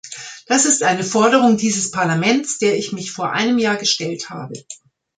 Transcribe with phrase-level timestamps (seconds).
[0.47, 4.53] Das ist eine Forderung dieses Parlaments, der ich mich vor einem Jahr gestellt habe.